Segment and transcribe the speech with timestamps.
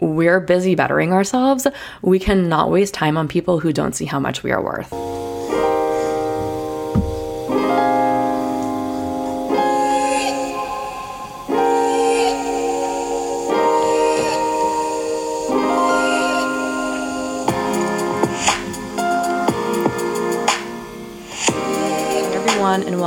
[0.00, 1.66] we're busy bettering ourselves,
[2.02, 5.19] we cannot waste time on people who don't see how much we are worth.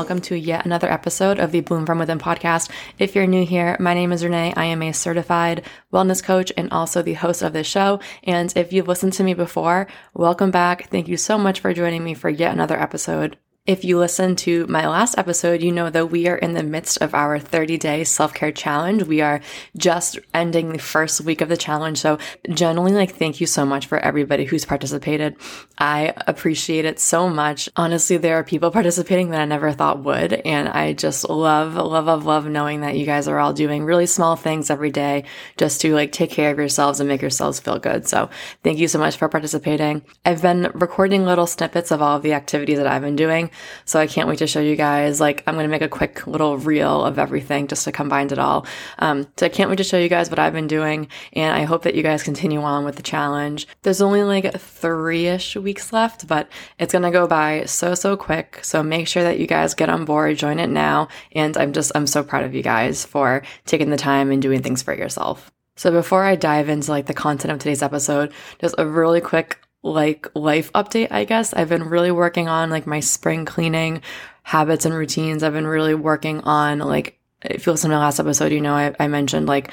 [0.04, 2.70] Welcome to yet another episode of the Bloom From Within podcast.
[3.00, 4.54] If you're new here, my name is Renee.
[4.58, 5.64] I am a certified
[5.94, 8.02] wellness coach and also the host of this show.
[8.26, 10.90] And if you've listened to me before, welcome back.
[10.90, 14.68] Thank you so much for joining me for yet another episode if you listen to
[14.68, 18.04] my last episode, you know that we are in the midst of our 30 day
[18.04, 19.04] self care challenge.
[19.04, 19.40] We are
[19.78, 22.00] just ending the first week of the challenge.
[22.00, 22.18] So,
[22.50, 25.38] generally, like, thank you so much for everybody who's participated.
[25.78, 27.70] I appreciate it so much.
[27.78, 30.34] Honestly, there are people participating that I never thought would.
[30.34, 34.08] And I just love, love, love, love knowing that you guys are all doing really
[34.08, 35.24] small things every day
[35.56, 38.10] just to like take care of yourselves and make yourselves feel good.
[38.10, 38.30] So,
[38.62, 40.02] thank you so much for participating.
[40.26, 43.52] I've been recording little snippets of all of the activities that I've been doing.
[43.86, 45.20] So I can't wait to show you guys.
[45.20, 48.40] Like, I'm going to make a quick little reel of everything just to combine it
[48.40, 48.66] all.
[49.00, 51.08] Um, so I can't wait to show you guys what I've been doing.
[51.34, 53.68] And I hope that you guys continue on with the challenge.
[53.82, 58.16] There's only like three ish weeks left, but it's going to go by so, so
[58.16, 58.60] quick.
[58.64, 61.08] So make sure that you guys get on board, join it now.
[61.34, 64.62] And I'm just, I'm so proud of you guys for taking the time and doing
[64.62, 65.52] things for yourself.
[65.76, 69.60] So before I dive into like the content of today's episode, just a really quick
[69.84, 71.54] like life update, I guess.
[71.54, 74.02] I've been really working on like my spring cleaning
[74.44, 75.44] habits and routines.
[75.44, 78.74] I've been really working on like, if you listen to the last episode, you know,
[78.74, 79.72] I, I mentioned like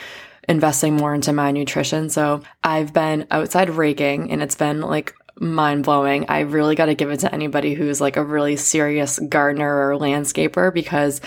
[0.48, 2.11] investing more into my nutrition.
[2.11, 6.27] So I've been outside raking and it's been like mind blowing.
[6.28, 9.98] I really got to give it to anybody who's like a really serious gardener or
[9.98, 11.20] landscaper because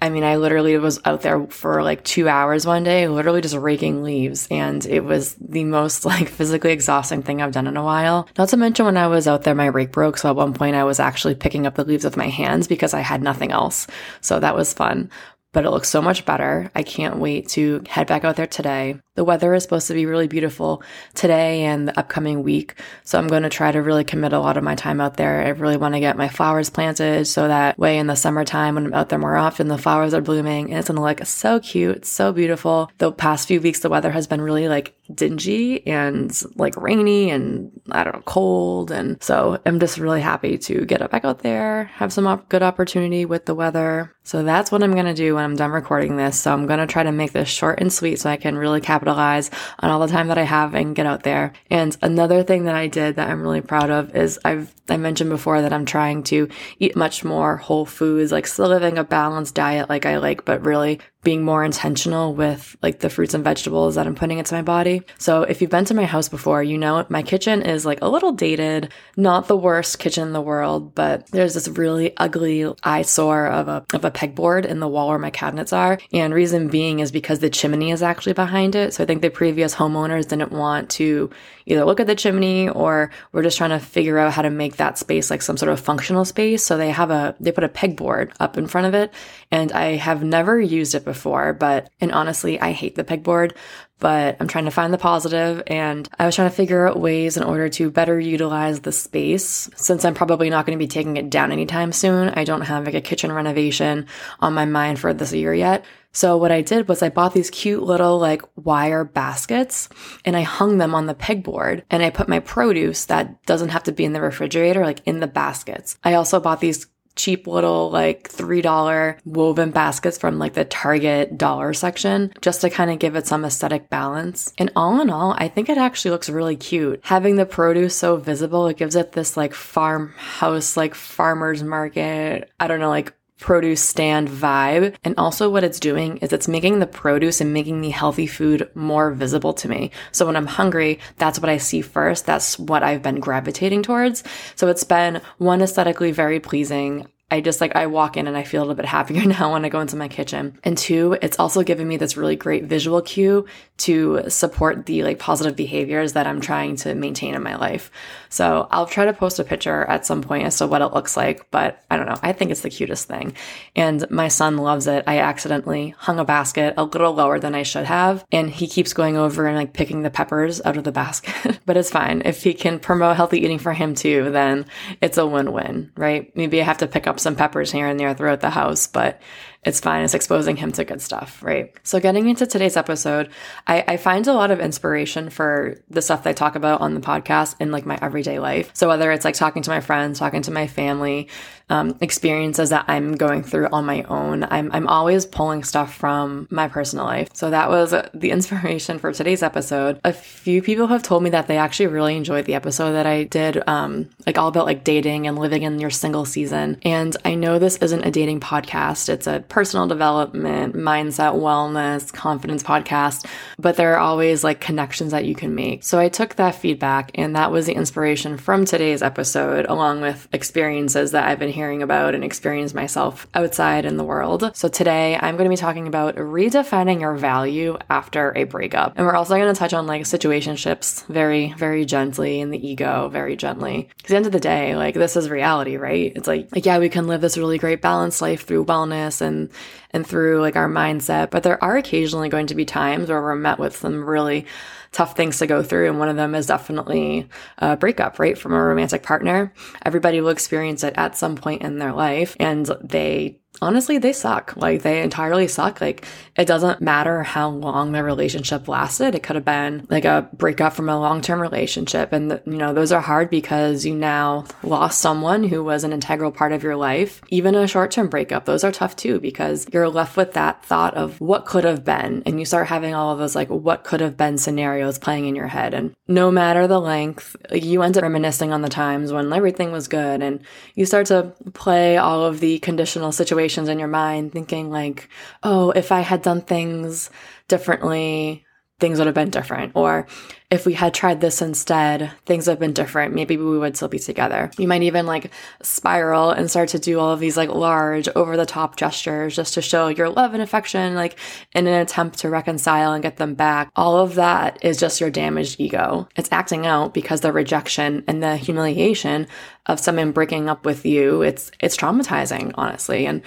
[0.00, 3.56] I mean, I literally was out there for like two hours one day, literally just
[3.56, 4.46] raking leaves.
[4.50, 8.28] And it was the most like physically exhausting thing I've done in a while.
[8.36, 10.18] Not to mention when I was out there, my rake broke.
[10.18, 12.92] So at one point I was actually picking up the leaves with my hands because
[12.92, 13.86] I had nothing else.
[14.20, 15.10] So that was fun
[15.52, 16.68] but it looks so much better.
[16.74, 18.98] I can't wait to head back out there today.
[19.16, 20.82] The weather is supposed to be really beautiful
[21.14, 22.74] today and the upcoming week.
[23.04, 25.40] So I'm going to try to really commit a lot of my time out there.
[25.40, 28.86] I really want to get my flowers planted so that way in the summertime when
[28.86, 31.60] I'm out there more often, the flowers are blooming and it's going to look so
[31.60, 32.90] cute, so beautiful.
[32.98, 37.70] The past few weeks, the weather has been really like dingy and like rainy and
[37.92, 38.90] I don't know, cold.
[38.90, 42.64] And so I'm just really happy to get back out there, have some op- good
[42.64, 44.12] opportunity with the weather.
[44.24, 46.40] So that's what I'm going to do when I'm done recording this.
[46.40, 48.80] So I'm going to try to make this short and sweet so I can really
[48.80, 51.52] capitalize on all the time that I have and get out there.
[51.70, 55.30] And another thing that I did that I'm really proud of is I've, I mentioned
[55.30, 56.48] before that I'm trying to
[56.78, 60.64] eat much more whole foods, like still living a balanced diet like I like, but
[60.64, 64.62] really being more intentional with like the fruits and vegetables that I'm putting into my
[64.62, 65.02] body.
[65.18, 68.08] So if you've been to my house before, you know my kitchen is like a
[68.08, 73.46] little dated, not the worst kitchen in the world, but there's this really ugly eyesore
[73.46, 75.98] of a of a pegboard in the wall where my cabinets are.
[76.12, 78.94] And reason being is because the chimney is actually behind it.
[78.94, 81.30] So I think the previous homeowners didn't want to
[81.66, 84.76] either look at the chimney or we're just trying to figure out how to make
[84.76, 86.62] that space like some sort of functional space.
[86.62, 89.12] So they have a they put a pegboard up in front of it
[89.50, 93.52] and I have never used it before, but and honestly, I hate the pegboard,
[94.00, 97.36] but I'm trying to find the positive and I was trying to figure out ways
[97.36, 101.16] in order to better utilize the space since I'm probably not going to be taking
[101.16, 102.28] it down anytime soon.
[102.30, 104.06] I don't have like a kitchen renovation
[104.40, 105.84] on my mind for this year yet.
[106.12, 109.88] So what I did was I bought these cute little like wire baskets
[110.24, 113.82] and I hung them on the pegboard and I put my produce that doesn't have
[113.84, 115.98] to be in the refrigerator like in the baskets.
[116.04, 116.86] I also bought these
[117.16, 122.90] cheap little like $3 woven baskets from like the Target dollar section just to kind
[122.90, 124.52] of give it some aesthetic balance.
[124.58, 127.00] And all in all, I think it actually looks really cute.
[127.04, 132.66] Having the produce so visible, it gives it this like farmhouse, like farmer's market, I
[132.66, 134.94] don't know, like produce stand vibe.
[135.04, 138.70] And also what it's doing is it's making the produce and making the healthy food
[138.74, 139.90] more visible to me.
[140.12, 142.26] So when I'm hungry, that's what I see first.
[142.26, 144.24] That's what I've been gravitating towards.
[144.54, 147.06] So it's been one aesthetically very pleasing.
[147.34, 149.64] I just like, I walk in and I feel a little bit happier now when
[149.64, 150.56] I go into my kitchen.
[150.62, 153.46] And two, it's also given me this really great visual cue
[153.78, 157.90] to support the like positive behaviors that I'm trying to maintain in my life.
[158.28, 161.16] So I'll try to post a picture at some point as to what it looks
[161.16, 162.18] like, but I don't know.
[162.22, 163.34] I think it's the cutest thing.
[163.74, 165.02] And my son loves it.
[165.08, 168.24] I accidentally hung a basket a little lower than I should have.
[168.30, 171.76] And he keeps going over and like picking the peppers out of the basket, but
[171.76, 172.22] it's fine.
[172.24, 174.66] If he can promote healthy eating for him too, then
[175.00, 176.34] it's a win-win, right?
[176.36, 179.20] Maybe I have to pick up some peppers here and there throughout the house, but
[179.64, 180.04] it's fine.
[180.04, 181.74] It's exposing him to good stuff, right?
[181.82, 183.30] So, getting into today's episode,
[183.66, 186.94] I, I, find a lot of inspiration for the stuff that I talk about on
[186.94, 188.70] the podcast in like my everyday life.
[188.74, 191.28] So, whether it's like talking to my friends, talking to my family,
[191.70, 196.46] um, experiences that I'm going through on my own, I'm, I'm always pulling stuff from
[196.50, 197.30] my personal life.
[197.32, 199.98] So, that was the inspiration for today's episode.
[200.04, 203.24] A few people have told me that they actually really enjoyed the episode that I
[203.24, 206.78] did, um, like all about like dating and living in your single season.
[206.82, 212.60] And I know this isn't a dating podcast, it's a personal development, mindset, wellness, confidence
[212.60, 213.24] podcast,
[213.56, 215.84] but there are always like connections that you can make.
[215.84, 220.26] So I took that feedback and that was the inspiration from today's episode, along with
[220.32, 224.50] experiences that I've been hearing about and experienced myself outside in the world.
[224.56, 228.94] So today I'm going to be talking about redefining your value after a breakup.
[228.96, 233.08] And we're also going to touch on like situationships very, very gently and the ego
[233.08, 233.88] very gently.
[233.98, 236.12] Because at the end of the day, like this is reality, right?
[236.16, 239.43] It's like, like, yeah, we can live this really great balanced life through wellness and
[239.90, 241.30] and through like our mindset.
[241.30, 244.46] But there are occasionally going to be times where we're met with some really
[244.94, 245.88] tough things to go through.
[245.88, 248.38] And one of them is definitely a breakup, right?
[248.38, 249.52] From a romantic partner.
[249.84, 254.56] Everybody will experience it at some point in their life and they honestly they suck
[254.56, 256.04] like they entirely suck like
[256.36, 260.72] it doesn't matter how long the relationship lasted it could have been like a breakup
[260.72, 265.44] from a long-term relationship and you know those are hard because you now lost someone
[265.44, 268.96] who was an integral part of your life even a short-term breakup those are tough
[268.96, 272.66] too because you're left with that thought of what could have been and you start
[272.66, 275.74] having all of those like what could have been scenarios playing in your head.
[275.74, 279.88] And no matter the length you end up reminiscing on the times when everything was
[279.88, 280.40] good and
[280.74, 285.08] you start to play all of the conditional situations in your mind thinking like,
[285.42, 287.10] oh, if I had done things
[287.48, 288.44] differently,
[288.80, 289.72] things would have been different.
[289.74, 290.06] Or
[290.50, 293.14] if we had tried this instead, things would have been different.
[293.14, 294.50] Maybe we would still be together.
[294.58, 295.30] You might even like
[295.62, 299.54] spiral and start to do all of these like large over the top gestures just
[299.54, 301.18] to show your love and affection, like
[301.54, 303.70] in an attempt to reconcile and get them back.
[303.74, 306.08] All of that is just your damaged ego.
[306.16, 309.26] It's acting out because the rejection and the humiliation
[309.66, 313.06] of someone breaking up with you, it's, it's traumatizing, honestly.
[313.06, 313.22] And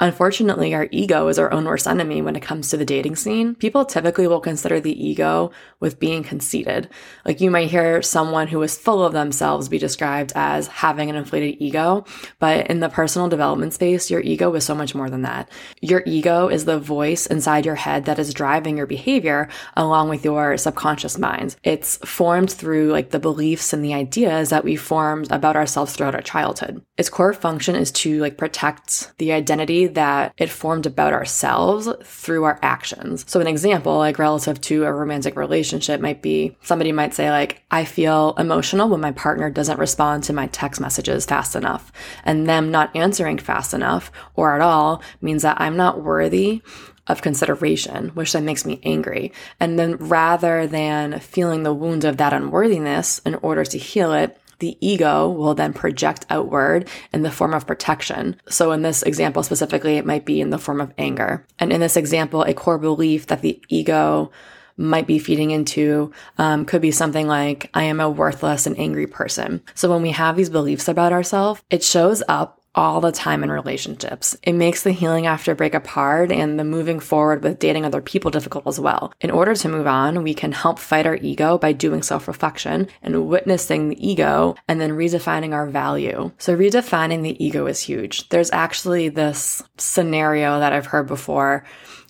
[0.00, 3.56] Unfortunately, our ego is our own worst enemy when it comes to the dating scene.
[3.56, 5.50] People typically will consider the ego
[5.80, 6.88] with being conceited.
[7.24, 11.16] Like you might hear someone who is full of themselves be described as having an
[11.16, 12.04] inflated ego,
[12.38, 15.50] but in the personal development space, your ego is so much more than that.
[15.80, 20.24] Your ego is the voice inside your head that is driving your behavior along with
[20.24, 21.56] your subconscious mind.
[21.64, 26.14] It's formed through like the beliefs and the ideas that we formed about ourselves throughout
[26.14, 26.84] our childhood.
[26.96, 32.44] Its core function is to like protect the identity that it formed about ourselves through
[32.44, 33.24] our actions.
[33.28, 37.62] So an example, like relative to a romantic relationship might be somebody might say like,
[37.70, 41.92] I feel emotional when my partner doesn't respond to my text messages fast enough.
[42.24, 46.62] And them not answering fast enough or at all means that I'm not worthy
[47.08, 49.32] of consideration, which then makes me angry.
[49.58, 54.38] And then rather than feeling the wound of that unworthiness in order to heal it,
[54.58, 58.36] the ego will then project outward in the form of protection.
[58.48, 61.46] So in this example specifically, it might be in the form of anger.
[61.58, 64.30] And in this example, a core belief that the ego
[64.76, 69.08] might be feeding into um, could be something like, I am a worthless and angry
[69.08, 69.60] person.
[69.74, 73.50] So when we have these beliefs about ourselves, it shows up all the time in
[73.50, 74.36] relationships.
[74.44, 78.30] It makes the healing after breakup hard and the moving forward with dating other people
[78.30, 79.12] difficult as well.
[79.20, 82.86] In order to move on, we can help fight our ego by doing self reflection
[83.02, 86.30] and witnessing the ego and then redefining our value.
[86.38, 88.28] So, redefining the ego is huge.
[88.28, 91.64] There's actually this scenario that I've heard before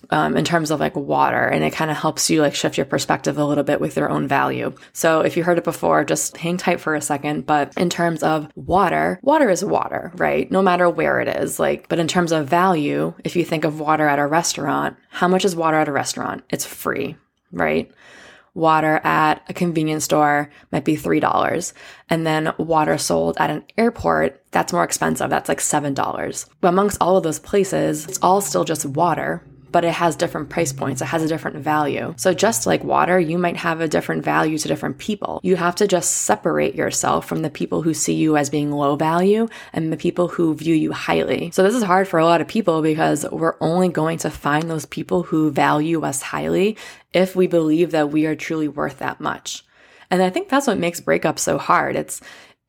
[0.09, 2.85] um, in terms of like water and it kind of helps you like shift your
[2.85, 4.73] perspective a little bit with your own value.
[4.93, 7.45] So if you heard it before, just hang tight for a second.
[7.45, 10.49] But in terms of water, water is water, right?
[10.51, 11.59] No matter where it is.
[11.59, 15.27] Like, but in terms of value, if you think of water at a restaurant, how
[15.27, 16.43] much is water at a restaurant?
[16.49, 17.15] It's free,
[17.51, 17.91] right?
[18.53, 21.73] water at a convenience store might be $3.
[22.09, 25.29] And then water sold at an airport, that's more expensive.
[25.29, 26.49] That's like $7.
[26.61, 30.49] But amongst all of those places, it's all still just water, but it has different
[30.49, 31.01] price points.
[31.01, 32.13] It has a different value.
[32.17, 35.39] So just like water, you might have a different value to different people.
[35.43, 38.95] You have to just separate yourself from the people who see you as being low
[38.95, 41.51] value and the people who view you highly.
[41.51, 44.69] So this is hard for a lot of people because we're only going to find
[44.69, 46.77] those people who value us highly
[47.13, 49.63] if we believe that we are truly worth that much.
[50.11, 51.95] And I think that's what makes breakups so hard.
[51.95, 52.21] It's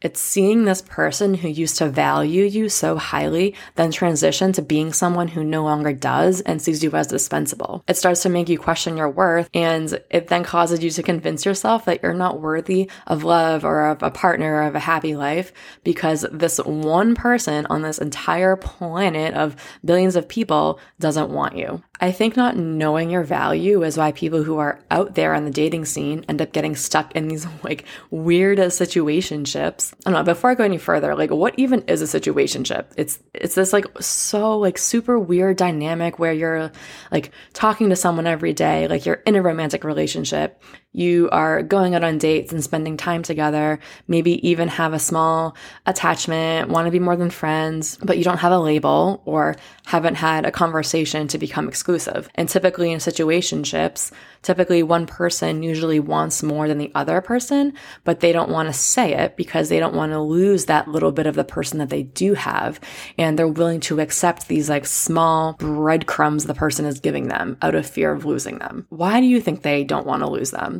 [0.03, 4.93] It's seeing this person who used to value you so highly then transition to being
[4.93, 7.85] someone who no longer does and sees you as dispensable.
[7.87, 11.45] It starts to make you question your worth and it then causes you to convince
[11.45, 15.15] yourself that you're not worthy of love or of a partner or of a happy
[15.15, 15.53] life
[15.85, 21.83] because this one person on this entire planet of billions of people doesn't want you.
[22.01, 25.51] I think not knowing your value is why people who are out there on the
[25.51, 29.93] dating scene end up getting stuck in these like weird situationships.
[30.07, 30.33] I don't know.
[30.33, 32.87] Before I go any further, like what even is a situationship?
[32.97, 36.73] It's it's this like so like super weird dynamic where you're
[37.13, 41.95] like talking to someone every day, like you're in a romantic relationship you are going
[41.95, 43.79] out on dates and spending time together,
[44.09, 45.57] maybe even have a small
[45.87, 49.55] attachment, want to be more than friends, but you don't have a label or
[49.87, 52.29] haven't had a conversation to become exclusive.
[52.35, 54.11] And typically in situationships,
[54.43, 57.73] typically one person usually wants more than the other person,
[58.05, 61.13] but they don't want to say it because they don't want to lose that little
[61.13, 62.81] bit of the person that they do have.
[63.17, 67.75] And they're willing to accept these like small breadcrumbs the person is giving them out
[67.75, 68.87] of fear of losing them.
[68.89, 70.80] Why do you think they don't want to lose them?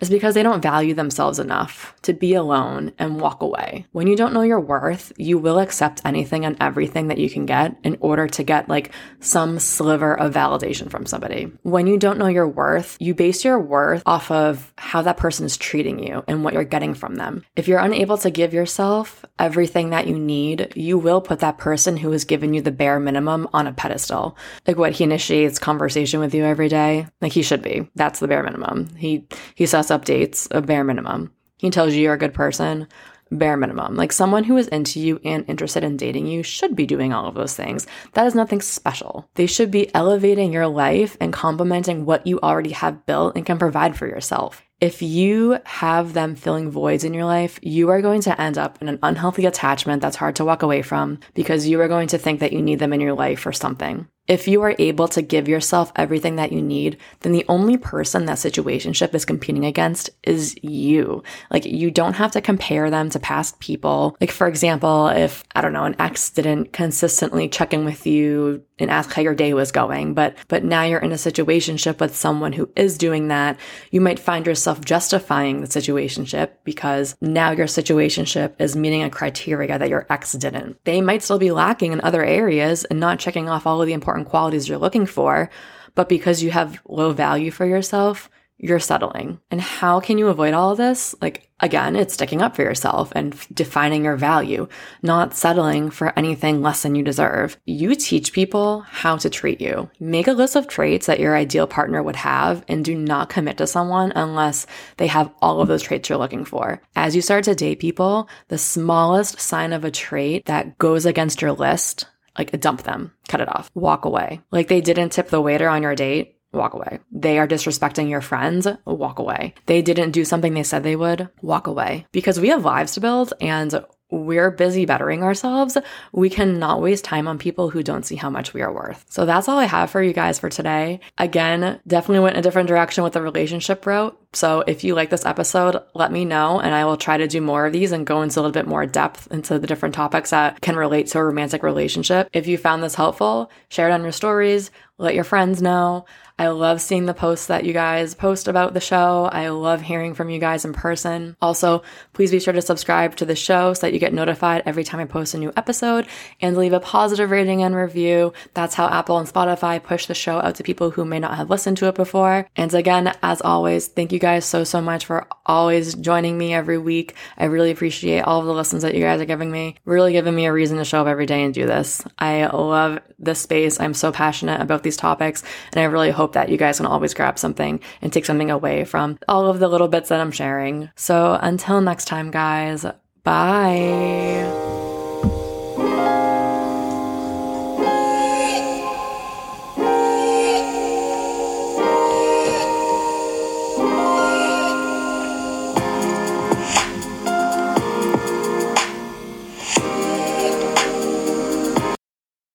[0.00, 3.86] is because they don't value themselves enough to be alone and walk away.
[3.92, 7.46] When you don't know your worth, you will accept anything and everything that you can
[7.46, 11.52] get in order to get like some sliver of validation from somebody.
[11.62, 15.46] When you don't know your worth, you base your worth off of how that person
[15.46, 17.44] is treating you and what you're getting from them.
[17.56, 21.96] If you're unable to give yourself everything that you need, you will put that person
[21.96, 24.36] who has given you the bare minimum on a pedestal.
[24.66, 27.88] Like what he initiates conversation with you every day, like he should be.
[27.94, 28.94] That's the bare minimum.
[28.96, 31.32] He he says updates, a bare minimum.
[31.58, 32.86] He tells you you're a good person,
[33.30, 33.96] bare minimum.
[33.96, 37.26] Like someone who is into you and interested in dating you should be doing all
[37.26, 37.86] of those things.
[38.12, 39.28] That is nothing special.
[39.34, 43.58] They should be elevating your life and complementing what you already have built and can
[43.58, 44.62] provide for yourself.
[44.80, 48.80] If you have them filling voids in your life, you are going to end up
[48.82, 52.18] in an unhealthy attachment that's hard to walk away from because you are going to
[52.18, 54.06] think that you need them in your life for something.
[54.28, 58.26] If you are able to give yourself everything that you need, then the only person
[58.26, 61.22] that situationship is competing against is you.
[61.50, 64.16] Like you don't have to compare them to past people.
[64.20, 68.64] Like for example, if I don't know, an ex didn't consistently check in with you
[68.78, 72.16] and ask how your day was going, but but now you're in a situationship with
[72.16, 73.58] someone who is doing that,
[73.90, 79.78] you might find yourself justifying the situationship because now your situationship is meeting a criteria
[79.78, 80.82] that your ex didn't.
[80.84, 83.92] They might still be lacking in other areas and not checking off all of the
[83.92, 85.50] important important qualities you're looking for,
[85.94, 89.38] but because you have low value for yourself, you're settling.
[89.50, 91.14] And how can you avoid all of this?
[91.20, 94.66] Like, again, it's sticking up for yourself and f- defining your value,
[95.02, 97.58] not settling for anything less than you deserve.
[97.66, 99.90] You teach people how to treat you.
[100.00, 103.58] Make a list of traits that your ideal partner would have and do not commit
[103.58, 106.80] to someone unless they have all of those traits you're looking for.
[106.94, 111.42] As you start to date people, the smallest sign of a trait that goes against
[111.42, 112.06] your list
[112.38, 114.40] like dump them, cut it off, walk away.
[114.50, 117.00] Like they didn't tip the waiter on your date, walk away.
[117.12, 119.54] They are disrespecting your friends, walk away.
[119.66, 122.06] They didn't do something they said they would, walk away.
[122.12, 125.76] Because we have lives to build and we're busy bettering ourselves,
[126.12, 129.04] we cannot waste time on people who don't see how much we are worth.
[129.08, 131.00] So that's all I have for you guys for today.
[131.18, 134.18] Again, definitely went a different direction with the relationship route.
[134.32, 137.40] So if you like this episode, let me know and I will try to do
[137.40, 140.30] more of these and go into a little bit more depth into the different topics
[140.30, 142.28] that can relate to a romantic relationship.
[142.32, 146.04] If you found this helpful, share it on your stories, let your friends know.
[146.38, 149.28] I love seeing the posts that you guys post about the show.
[149.32, 151.36] I love hearing from you guys in person.
[151.40, 154.84] Also, please be sure to subscribe to the show so that you get notified every
[154.84, 156.06] time I post a new episode
[156.40, 158.34] and leave a positive rating and review.
[158.52, 161.48] That's how Apple and Spotify push the show out to people who may not have
[161.48, 162.48] listened to it before.
[162.54, 166.78] And again, as always, thank you guys so, so much for always joining me every
[166.78, 167.14] week.
[167.38, 170.34] I really appreciate all of the listens that you guys are giving me, really giving
[170.34, 172.02] me a reason to show up every day and do this.
[172.18, 173.80] I love this space.
[173.80, 177.14] I'm so passionate about these topics, and I really hope that you guys can always
[177.14, 180.90] grab something and take something away from all of the little bits that I'm sharing.
[180.96, 182.84] So until next time, guys,
[183.22, 184.65] bye.